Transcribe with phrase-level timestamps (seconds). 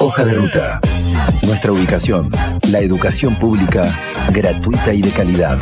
[0.00, 0.80] Hoja de ruta.
[1.42, 2.30] Nuestra ubicación.
[2.70, 3.84] La educación pública
[4.32, 5.58] gratuita y de calidad.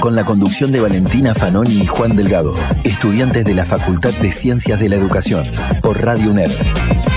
[0.00, 2.54] Con la conducción de Valentina Fanoni y Juan Delgado,
[2.84, 5.44] estudiantes de la Facultad de Ciencias de la Educación,
[5.82, 6.50] por Radio UNED.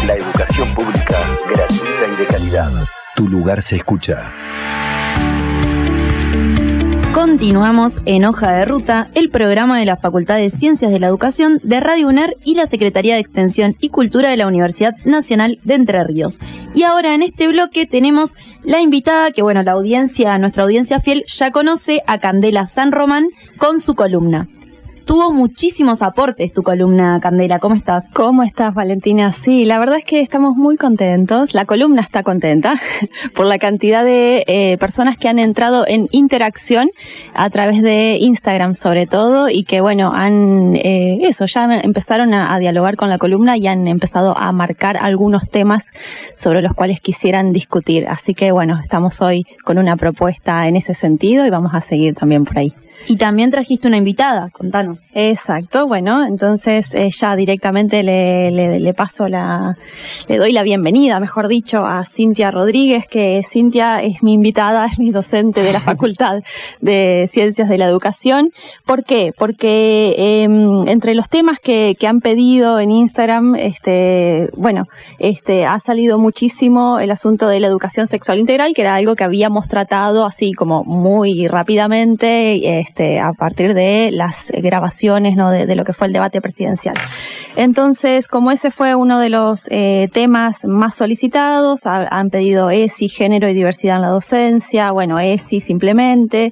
[0.06, 1.18] La educación pública
[1.48, 2.72] gratuita y de calidad.
[3.16, 4.32] Tu lugar se escucha.
[7.20, 11.60] Continuamos en Hoja de Ruta, el programa de la Facultad de Ciencias de la Educación
[11.64, 15.74] de Radio UNER y la Secretaría de Extensión y Cultura de la Universidad Nacional de
[15.74, 16.40] Entre Ríos.
[16.74, 21.26] Y ahora en este bloque tenemos la invitada que, bueno, la audiencia, nuestra audiencia fiel
[21.28, 23.28] ya conoce a Candela San Román
[23.58, 24.48] con su columna
[25.10, 27.58] tuvo muchísimos aportes tu columna, Candela.
[27.58, 28.12] ¿Cómo estás?
[28.14, 29.32] ¿Cómo estás, Valentina?
[29.32, 31.56] Sí, la verdad es que estamos muy contentos.
[31.56, 32.80] La columna está contenta
[33.34, 36.92] por la cantidad de eh, personas que han entrado en interacción
[37.34, 42.54] a través de Instagram, sobre todo, y que, bueno, han, eh, eso, ya empezaron a,
[42.54, 45.86] a dialogar con la columna y han empezado a marcar algunos temas
[46.36, 48.08] sobre los cuales quisieran discutir.
[48.08, 52.14] Así que, bueno, estamos hoy con una propuesta en ese sentido y vamos a seguir
[52.14, 52.76] también por ahí.
[53.10, 55.08] Y también trajiste una invitada, contanos.
[55.16, 59.76] Exacto, bueno, entonces eh, ya directamente le, paso la,
[60.28, 65.00] le doy la bienvenida, mejor dicho, a Cintia Rodríguez, que Cintia es mi invitada, es
[65.00, 66.44] mi docente de la Facultad
[66.82, 68.52] de Ciencias de la Educación.
[68.86, 69.34] ¿Por qué?
[69.36, 74.86] Porque em, entre los temas que, que han pedido en Instagram, este, bueno,
[75.18, 79.24] este, ha salido muchísimo el asunto de la educación sexual integral, que era algo que
[79.24, 82.80] habíamos tratado así como muy rápidamente.
[82.80, 85.52] Este, este, a partir de las grabaciones ¿no?
[85.52, 86.96] de, lo que fue el debate presidencial.
[87.56, 93.48] Entonces, como ese fue uno de los eh, temas más solicitados, han pedido ESI, género
[93.48, 96.52] y diversidad en la docencia, bueno, ESI simplemente,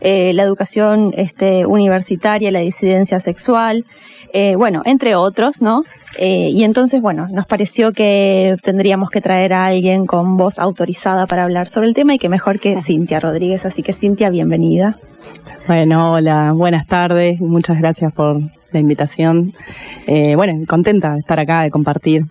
[0.00, 3.84] eh, la educación este, universitaria, la disidencia sexual,
[4.32, 5.82] eh, bueno, entre otros, ¿no?
[6.18, 11.44] Y entonces, bueno, nos pareció que tendríamos que traer a alguien con voz autorizada para
[11.44, 13.66] hablar sobre el tema y que mejor que Cintia Rodríguez.
[13.66, 14.96] Así que Cintia, bienvenida.
[15.66, 18.40] Bueno, hola, buenas tardes, muchas gracias por
[18.72, 19.52] la invitación.
[20.06, 22.24] Eh, bueno, contenta de estar acá, de compartir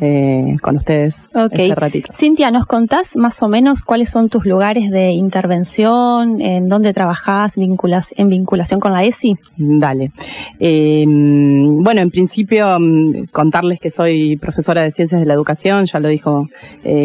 [0.00, 2.12] eh, con ustedes este ratito.
[2.16, 7.56] Cintia, ¿nos contás más o menos cuáles son tus lugares de intervención, en dónde trabajás
[7.56, 9.36] vinculas, en vinculación con la ESI?
[9.56, 10.10] Dale.
[10.58, 16.00] Eh, bueno, en principio mm, contarles que soy profesora de Ciencias de la Educación, ya
[16.00, 16.46] lo dijo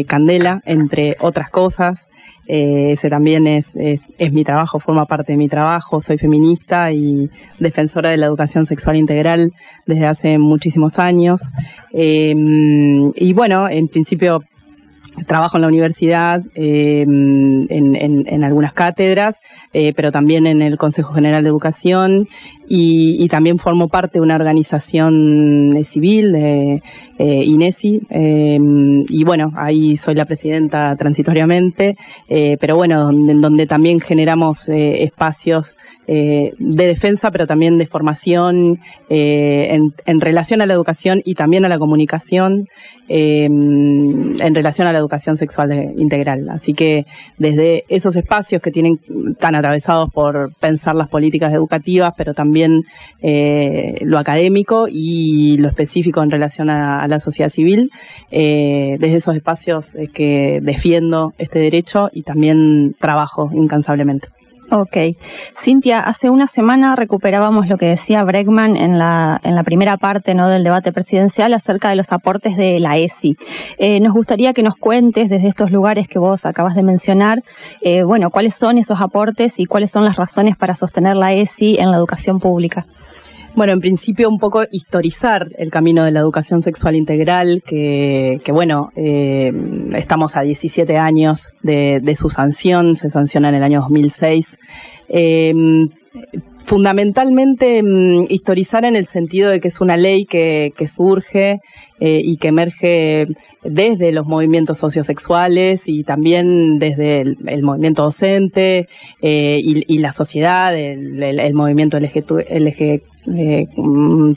[0.08, 2.08] Candela, entre otras cosas.
[2.48, 6.00] Eh, ese también es, es, es, mi trabajo, forma parte de mi trabajo.
[6.00, 9.52] Soy feminista y defensora de la educación sexual integral
[9.86, 11.42] desde hace muchísimos años.
[11.94, 12.34] Eh,
[13.16, 14.44] y bueno, en principio
[15.26, 19.42] trabajo en la universidad, eh, en, algunas cátedras,
[19.74, 22.28] eh, pero también en el Consejo General de Educación
[22.70, 26.36] y, también formo parte de una organización eh, civil,
[27.20, 28.02] INESI,
[29.10, 31.98] y bueno, ahí soy la presidenta transitoriamente,
[32.28, 35.76] pero bueno, donde, donde también generamos espacios
[36.08, 38.80] de defensa, pero también de formación
[39.10, 42.68] en, en, relación a la educación y también a la comunicación,
[43.10, 46.50] en relación a la educación sexual integral.
[46.50, 47.06] Así que
[47.38, 49.00] desde esos espacios que tienen
[49.40, 52.84] tan atravesados por pensar las políticas educativas, pero también
[53.22, 57.90] eh, lo académico y lo específico en relación a, la sociedad civil.
[58.32, 64.28] Eh, desde esos espacios es que defiendo este derecho y también trabajo incansablemente.
[64.70, 64.98] Ok.
[65.58, 70.36] Cintia, hace una semana recuperábamos lo que decía Bregman en la, en la primera parte
[70.36, 70.50] ¿no?
[70.50, 73.38] del debate presidencial acerca de los aportes de la ESI.
[73.78, 77.44] Eh, nos gustaría que nos cuentes desde estos lugares que vos acabas de mencionar,
[77.82, 81.78] eh, bueno, cuáles son esos aportes y cuáles son las razones para sostener la ESI
[81.80, 82.86] en la educación pública.
[83.58, 88.92] Bueno, en principio un poco historizar el camino de la educación sexual integral, que, bueno,
[88.96, 89.52] eh,
[89.96, 94.60] estamos a 17 años de, su sanción, se sanciona en el año 2006.
[95.10, 95.56] Eh,
[96.66, 101.60] fundamentalmente mm, historizar en el sentido de que es una ley que, que surge
[102.00, 103.28] eh, y que emerge
[103.64, 108.88] desde los movimientos sociosexuales y también desde el, movimiento docente
[109.22, 113.02] eh, y, la sociedad, el, el, el movimiento LG, LG
[113.36, 113.66] eh,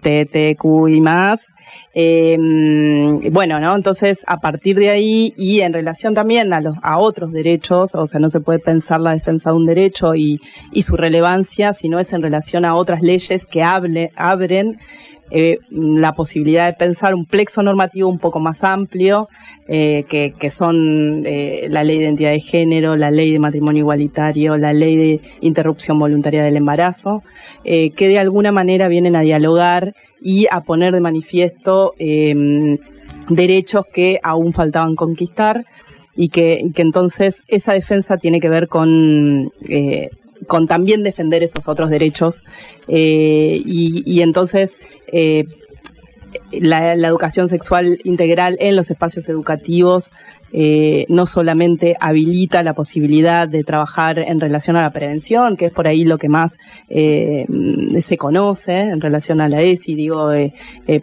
[0.00, 1.52] TTQ y más.
[1.94, 2.36] Eh,
[3.30, 3.74] bueno, ¿no?
[3.74, 8.06] Entonces, a partir de ahí y en relación también a, los, a otros derechos, o
[8.06, 10.40] sea, no se puede pensar la defensa de un derecho y,
[10.82, 14.78] su relevancia, sino es en relación a otras leyes que abren
[15.30, 19.28] eh, la posibilidad de pensar un plexo normativo un poco más amplio,
[19.68, 24.56] eh, que, son eh, la ley de identidad de género, la ley de matrimonio igualitario,
[24.56, 27.22] la ley de interrupción voluntaria del embarazo,
[27.62, 32.78] que de alguna manera vienen a dialogar y a poner de manifiesto em,
[33.28, 35.64] derechos que aún faltaban conquistar
[36.16, 39.50] y que, entonces esa defensa tiene que ver con,
[40.46, 42.44] con también defender esos otros derechos.
[42.88, 44.76] Eh, y, entonces
[45.12, 45.44] eh,
[46.52, 50.10] la, educación sexual integral en los espacios educativos
[50.52, 55.72] eh, no solamente habilita la posibilidad de trabajar en relación a la prevención, que es
[55.72, 56.58] por ahí lo que más
[56.88, 60.32] se conoce en relación a la ESI, digo,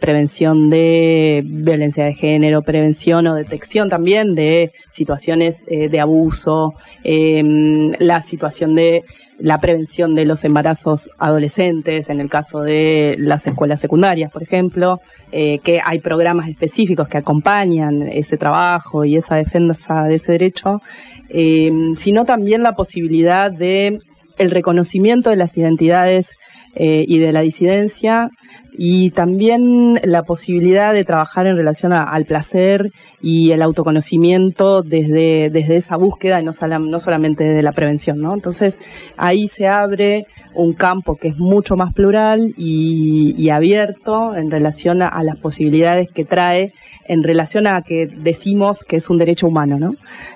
[0.01, 6.73] prevención de violencia de género, prevención o detección también de situaciones de abuso,
[7.05, 9.05] la situación de
[9.39, 14.99] la prevención de los embarazos adolescentes, en el caso de las escuelas secundarias, por ejemplo,
[15.31, 20.81] eh, que hay programas específicos que acompañan ese trabajo y esa defensa de ese derecho,
[21.29, 23.99] eh, sino también la posibilidad de
[24.37, 26.35] el reconocimiento de las identidades
[26.75, 28.29] eh, y de la disidencia
[28.77, 32.91] y también la posibilidad de trabajar en relación al placer
[33.21, 38.35] y el autoconocimiento desde, desde esa búsqueda y no, no solamente de la prevención, ¿no?
[38.35, 38.79] Entonces
[39.17, 45.23] ahí se abre un campo que es mucho más plural y, abierto en relación a,
[45.23, 46.73] las posibilidades que trae
[47.07, 49.93] en relación a que decimos que es un derecho humano, ¿no?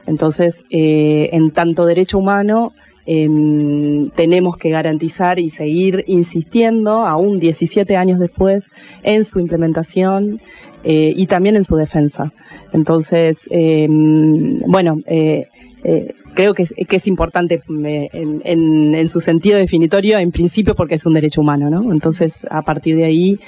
[0.07, 2.71] Entonces, eh, en tanto derecho humano,
[3.05, 8.65] Em, tenemos que garantizar y seguir insistiendo, aún 17 años después,
[9.03, 10.39] en su implementación
[10.83, 12.31] eh, y también en su defensa.
[12.73, 15.47] Entonces, em, bueno, eh,
[15.83, 21.41] eh, creo que es, importante en, su sentido definitorio, en principio porque es un derecho
[21.41, 21.91] humano, ¿no?
[21.91, 23.39] Entonces, a partir de ahí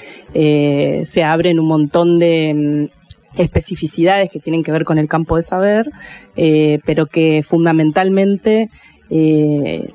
[1.04, 2.88] se abren un montón de em,
[3.38, 5.90] especificidades que tienen que ver con el campo de saber,
[6.34, 8.68] pero que fundamentalmente
[9.10, 9.90] eh,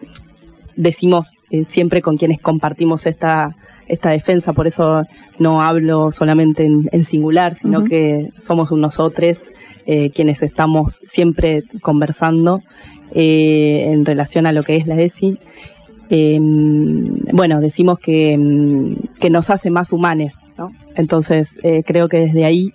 [0.76, 3.56] decimos eh, siempre con quienes compartimos esta,
[3.88, 5.04] esta defensa, por eso
[5.40, 9.50] no hablo solamente en, singular, sino que somos un nosotros
[9.86, 12.62] eh, quienes estamos siempre conversando
[13.12, 15.40] en relación a lo que es la ESI.
[16.12, 20.72] Em, bueno, decimos que, em, que, nos hace más humanes, ¿no?
[20.96, 22.74] Entonces creo que desde ahí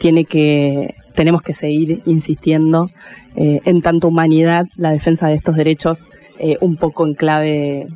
[0.00, 2.90] tiene que, tenemos que seguir insistiendo
[3.36, 6.06] eh, en tanto humanidad la defensa de estos derechos
[6.38, 7.86] eh, un poco en clave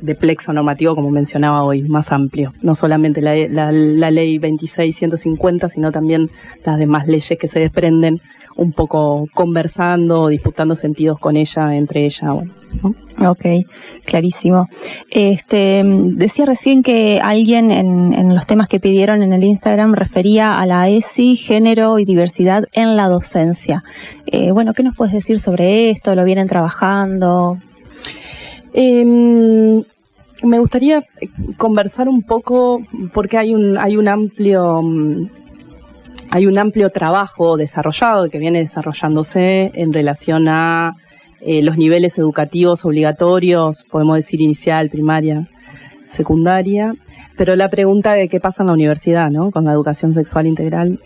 [0.00, 2.52] de plexo normativo, como mencionaba hoy, más amplio.
[2.62, 3.34] No solamente la,
[3.72, 6.30] la, ley 26.150, sino también
[6.64, 8.20] las demás leyes que se desprenden,
[8.56, 12.32] un poco conversando, disputando sentidos con ella, entre ella.
[12.32, 12.52] Bueno,
[13.18, 13.46] Ok,
[14.04, 14.66] clarísimo.
[15.10, 20.66] Este, decía recién que alguien en, los temas que pidieron en el Instagram refería a
[20.66, 23.82] la ESI, género y diversidad en la docencia.
[24.26, 26.14] Eh, bueno, ¿qué nos puedes decir sobre esto?
[26.14, 27.56] ¿Lo vienen trabajando?
[28.74, 29.82] Em,
[30.42, 31.02] me gustaría
[31.56, 32.82] conversar un poco
[33.14, 34.82] porque hay un, hay un amplio
[36.30, 40.92] hay un amplio trabajo desarrollado que viene desarrollándose en relación a
[41.40, 45.46] eh, los niveles educativos obligatorios, podemos decir inicial, primaria,
[46.10, 46.92] secundaria,
[47.36, 49.50] pero la pregunta de qué pasa en la universidad, ¿no?
[49.50, 50.98] Con la educación sexual integral.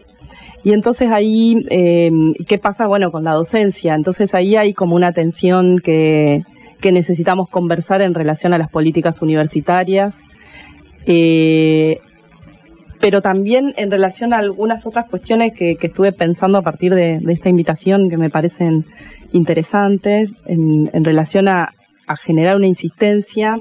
[0.63, 2.11] Y entonces ahí, eh,
[2.47, 3.95] ¿qué pasa, bueno, con la docencia?
[3.95, 6.43] Entonces ahí hay como una tensión que,
[6.83, 10.21] necesitamos conversar en relación a las políticas universitarias,
[11.05, 11.99] eh,
[13.01, 17.49] pero también en relación a algunas otras cuestiones que, estuve pensando a partir de, esta
[17.49, 18.85] invitación que me parecen
[19.33, 21.73] interesantes en, relación a,
[22.23, 23.57] generar una insistencia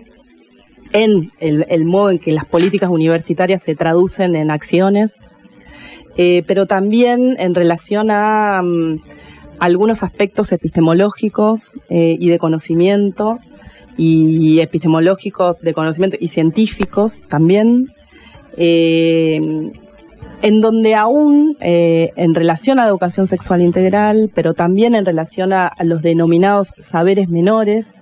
[0.91, 5.19] en el, modo en que las políticas universitarias se traducen en acciones,
[6.17, 9.00] eh, pero también en relación a mm,
[9.60, 13.38] algunos aspectos epistemológicos eh, y de conocimiento,
[13.98, 17.89] y epistemológicos de conocimiento y científicos también,
[18.59, 19.39] eh,
[20.41, 25.71] en donde aún eh, en relación a educación sexual integral, pero también en relación a,
[25.83, 27.95] los denominados saberes menores,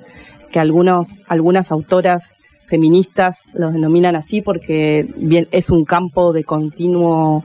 [0.52, 2.36] que algunas autoras
[2.68, 5.06] feministas los denominan así porque
[5.52, 7.44] es un campo de continuo,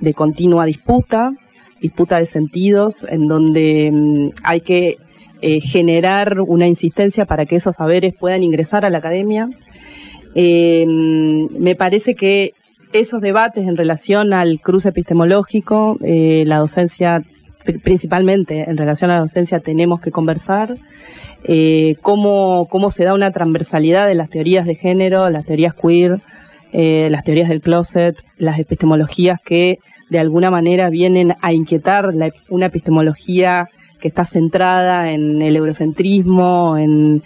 [0.00, 1.30] de continua disputa,
[1.80, 4.96] disputa de sentidos, en donde mm, hay que
[5.42, 9.48] eh, generar una insistencia para que esos saberes puedan ingresar a la academia.
[10.34, 12.54] Mm, me parece que
[12.92, 17.22] esos debates en relación al cruce epistemológico, eh, la docencia,
[17.82, 20.76] principalmente en relación a la docencia, tenemos que conversar.
[21.44, 26.20] Eh, cómo, cómo se da una transversalidad de las teorías de género, las teorías queer,
[26.72, 32.10] eh, las teorías del closet, las epistemologías que de alguna manera vienen a inquietar
[32.48, 33.68] una epistemología
[34.00, 37.22] que está centrada en el eurocentrismo, en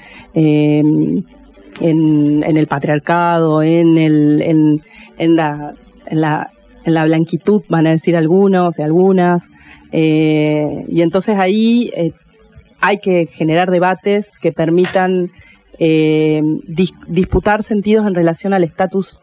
[1.81, 5.73] en, el patriarcado, en, el, en, la,
[6.07, 6.51] en, la,
[6.85, 9.45] en la blanquitud, van a decir algunos y algunas.
[9.93, 12.13] Eh, y entonces ahí eh,
[12.81, 15.31] hay que generar debates que permitan
[15.79, 16.43] eh,
[17.07, 19.21] disputar sentidos en relación al estatus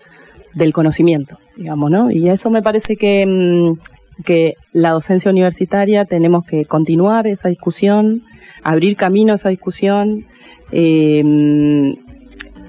[0.53, 2.11] del conocimiento, digamos, ¿no?
[2.11, 8.21] Y eso me parece que, mm, que la docencia universitaria tenemos que continuar esa discusión,
[8.63, 10.25] abrir camino a esa discusión,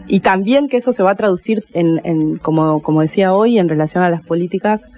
[0.07, 4.05] y también que eso se va a traducir en, como, como decía hoy, en relación
[4.05, 4.89] a las políticas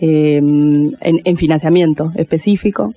[0.00, 2.94] eh, en, financiamiento específico,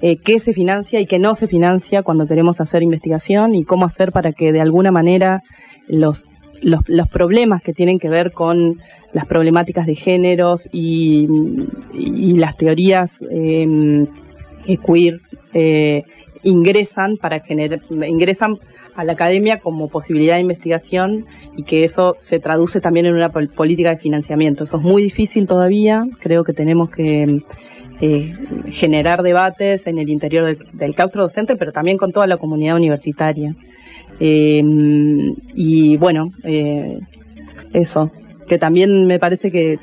[0.00, 3.86] eh, qué se financia y qué no se financia cuando queremos hacer investigación y cómo
[3.86, 5.42] hacer para que de alguna manera
[5.88, 6.26] los,
[6.62, 8.80] los, problemas que tienen que ver con
[9.12, 11.28] las problemáticas de géneros y,
[12.36, 14.06] las teorías eh,
[14.84, 15.18] queer
[16.44, 18.58] ingresan para generar, ingresan
[18.94, 23.28] a la academia como posibilidad de investigación y que eso se traduce también en una
[23.28, 24.64] política de financiamiento.
[24.64, 27.42] Eso es muy difícil todavía, creo que tenemos que
[28.00, 28.34] eh,
[28.70, 33.54] generar debates en el interior del, claustro docente, pero también con toda la comunidad universitaria.
[34.20, 36.98] Em, y bueno, eh,
[37.72, 38.10] eso,
[38.48, 39.78] que también me parece que,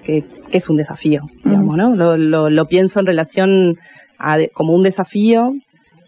[0.51, 1.96] es un desafío, digamos, ¿no?
[1.96, 3.75] Lo, pienso en relación
[4.20, 5.53] a, como un desafío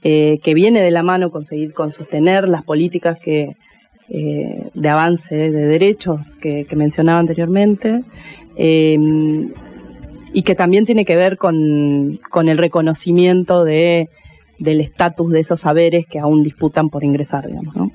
[0.05, 3.55] eh, que viene de la mano conseguir con sostener las políticas que,
[4.09, 8.01] eh, de avance de derechos que, mencionaba anteriormente
[8.57, 8.97] eh,
[10.33, 12.19] y que también tiene que ver con,
[12.49, 14.09] el reconocimiento de,
[14.59, 17.91] del estatus de esos saberes que aún disputan por ingresar, digamos, ¿no?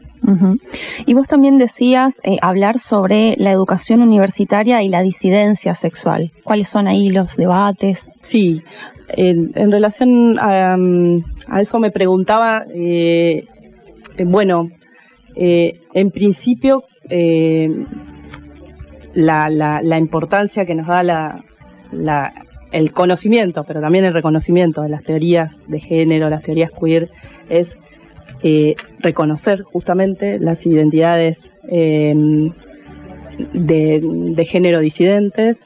[1.06, 6.32] Y vos también decías hablar sobre la educación universitaria y la disidencia sexual.
[6.42, 8.10] ¿Cuáles son ahí los debates?
[8.20, 8.62] Sí,
[9.08, 10.76] en, relación a,
[11.60, 13.46] eso me preguntaba, eh,
[14.24, 14.68] bueno,
[15.34, 17.68] eh, en principio eh,
[19.14, 22.32] la, importancia que nos da
[22.70, 27.08] el conocimiento, pero también el reconocimiento de las teorías de género, las teorías queer,
[27.48, 27.78] es
[29.00, 31.50] reconocer justamente las identidades
[33.52, 34.00] de,
[34.34, 35.64] de, género disidentes,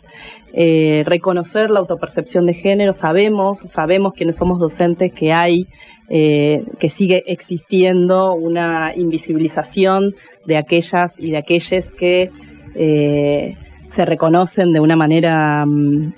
[0.54, 5.66] eh, reconocer la autopercepción de género, sabemos, sabemos quienes somos docentes que hay,
[6.10, 12.30] eh, que sigue existiendo una invisibilización de aquellas y de aquellos que
[12.74, 13.56] eh,
[13.86, 16.12] se reconocen de una manera, mm,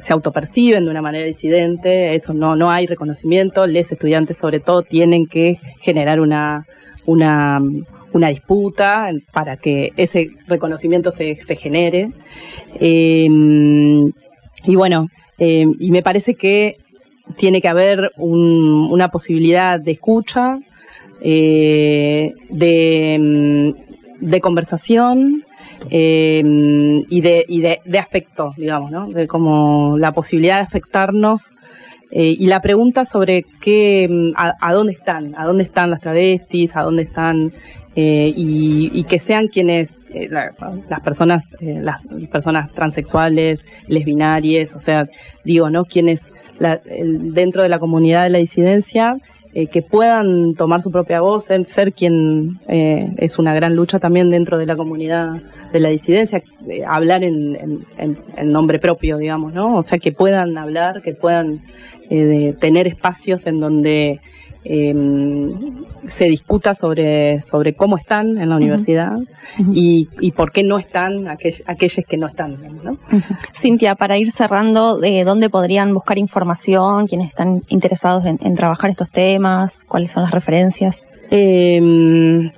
[0.00, 4.82] se autoperciben de una manera disidente, eso no, no hay reconocimiento, los estudiantes sobre todo
[4.82, 6.66] tienen que generar una,
[7.06, 7.60] una
[8.12, 12.10] una disputa para que ese reconocimiento se, genere.
[12.80, 14.10] Em,
[14.64, 16.76] y bueno, em, y me parece que
[17.36, 20.58] tiene que haber una posibilidad de escucha,
[21.20, 23.74] eh, de, em,
[24.20, 25.42] de, conversación
[25.90, 29.08] y, de, afecto, digamos, ¿no?
[29.08, 31.52] De como la posibilidad de afectarnos
[32.10, 36.82] eh, y la pregunta sobre qué, a, dónde están, a dónde están las travestis, a
[36.82, 37.52] dónde están
[38.00, 42.00] eh, y, que sean quienes, eh, las personas, eh, las
[42.30, 45.08] personas transexuales, lesbinarias, o sea,
[45.42, 45.84] digo, ¿no?
[45.84, 46.30] Quienes
[46.94, 49.16] dentro de la comunidad de la disidencia,
[49.72, 54.66] que puedan tomar su propia voz, ser, quien es una gran lucha también dentro de
[54.66, 55.40] la comunidad
[55.72, 56.40] de la disidencia,
[56.86, 59.76] hablar en, en, nombre propio, digamos, ¿no?
[59.76, 61.60] O sea, que puedan hablar, que puedan
[62.08, 64.20] tener espacios en donde
[64.70, 65.50] Em,
[66.08, 69.18] se discuta sobre, sobre cómo están en la universidad
[69.72, 72.58] y, y, por qué no están aquellos que no están.
[72.82, 72.98] ¿no?
[73.58, 79.10] Cintia, para ir cerrando, ¿de dónde podrían buscar información quienes están interesados en, trabajar estos
[79.10, 79.84] temas?
[79.84, 81.02] ¿Cuáles son las referencias?
[81.30, 82.50] Eh,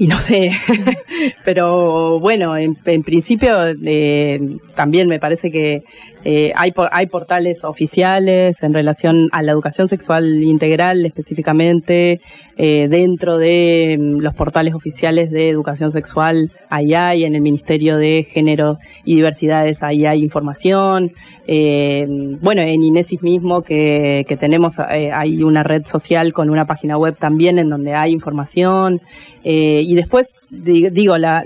[0.00, 0.50] y no sé,
[1.44, 3.54] pero bueno, en, principio
[3.84, 4.40] eh,
[4.74, 5.82] también me parece que
[6.24, 12.20] eh, hay, hay portales oficiales en relación a la educación sexual integral específicamente,
[12.58, 17.96] eh, dentro de mm, los portales oficiales de educación sexual, ahí hay, en el Ministerio
[17.96, 21.10] de Género y Diversidades, ahí hay información.
[21.46, 22.06] Eh,
[22.42, 27.16] bueno, en Inesis mismo que, que tenemos, hay una red social con una página web
[27.18, 29.00] también en donde hay información.
[29.42, 31.42] y después, digo, la,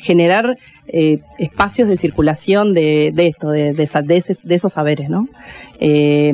[0.00, 3.74] generar eh, espacios de circulación de, esto, de,
[4.50, 5.26] esos saberes, ¿no?
[5.80, 6.32] Eh,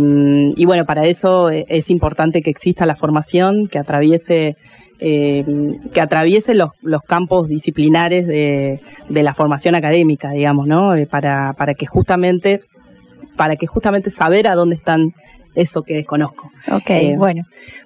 [0.56, 4.56] y bueno, para eso es importante que exista la formación que atraviese
[4.98, 5.44] eh,
[5.94, 6.72] que atraviese los,
[7.06, 10.92] campos disciplinares de, la formación académica, digamos, ¿no?
[11.08, 12.60] para, para que justamente
[13.36, 15.12] para que justamente saber a dónde están
[15.54, 16.50] eso que desconozco.
[16.70, 17.44] Ok, eh, bueno.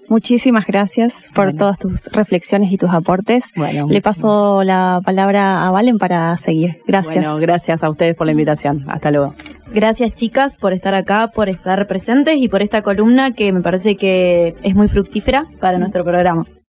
[0.09, 3.45] Muchísimas gracias por todas tus reflexiones y tus aportes.
[3.57, 6.77] Bueno, Le paso la palabra a Valen para seguir.
[6.87, 7.25] Gracias.
[7.25, 8.85] Bueno, gracias a ustedes por la invitación.
[8.89, 9.35] Hasta luego.
[9.73, 13.97] Gracias chicas por estar acá, por estar presentes y por esta columna que me parece
[13.97, 16.47] que es muy fructífera para nuestro programa.